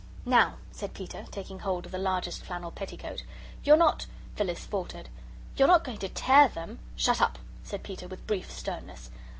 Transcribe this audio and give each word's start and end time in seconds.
"Now," 0.25 0.55
said 0.71 0.95
Peter, 0.95 1.25
taking 1.29 1.59
hold 1.59 1.85
of 1.85 1.91
the 1.91 1.99
largest 1.99 2.43
flannel 2.43 2.71
petticoat. 2.71 3.21
"You're 3.63 3.77
not" 3.77 4.07
Phyllis 4.35 4.65
faltered 4.65 5.09
"you're 5.55 5.67
not 5.67 5.83
going 5.83 5.99
to 5.99 6.09
TEAR 6.09 6.47
them?" 6.47 6.79
"Shut 6.95 7.21
up," 7.21 7.37
said 7.61 7.83
Peter, 7.83 8.07
with 8.07 8.25
brief 8.25 8.49
sternness. 8.49 9.11